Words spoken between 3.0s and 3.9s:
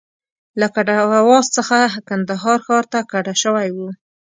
کډه شوی و.